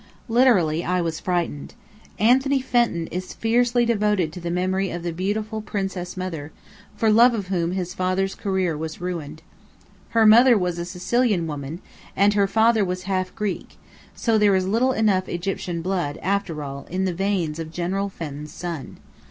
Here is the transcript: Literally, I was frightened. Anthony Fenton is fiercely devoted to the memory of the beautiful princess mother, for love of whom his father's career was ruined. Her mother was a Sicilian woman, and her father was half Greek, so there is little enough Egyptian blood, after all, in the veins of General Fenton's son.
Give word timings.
Literally, 0.27 0.83
I 0.83 0.99
was 0.99 1.19
frightened. 1.19 1.75
Anthony 2.17 2.59
Fenton 2.59 3.05
is 3.11 3.35
fiercely 3.35 3.85
devoted 3.85 4.33
to 4.33 4.39
the 4.41 4.49
memory 4.49 4.89
of 4.89 5.03
the 5.03 5.13
beautiful 5.13 5.61
princess 5.61 6.17
mother, 6.17 6.51
for 6.95 7.11
love 7.11 7.35
of 7.35 7.49
whom 7.49 7.73
his 7.73 7.93
father's 7.93 8.33
career 8.33 8.75
was 8.75 8.99
ruined. 8.99 9.43
Her 10.09 10.25
mother 10.25 10.57
was 10.57 10.79
a 10.79 10.85
Sicilian 10.85 11.45
woman, 11.45 11.81
and 12.15 12.33
her 12.33 12.47
father 12.47 12.83
was 12.83 13.03
half 13.03 13.35
Greek, 13.35 13.77
so 14.15 14.39
there 14.39 14.55
is 14.55 14.65
little 14.65 14.91
enough 14.91 15.29
Egyptian 15.29 15.83
blood, 15.83 16.17
after 16.23 16.63
all, 16.63 16.87
in 16.89 17.05
the 17.05 17.13
veins 17.13 17.59
of 17.59 17.71
General 17.71 18.09
Fenton's 18.09 18.51
son. 18.51 18.97